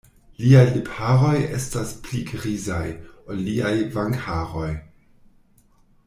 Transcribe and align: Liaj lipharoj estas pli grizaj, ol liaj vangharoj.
Liaj 0.43 0.63
lipharoj 0.77 1.33
estas 1.57 1.91
pli 2.07 2.21
grizaj, 2.31 2.87
ol 3.33 3.43
liaj 3.49 3.75
vangharoj. 3.97 4.71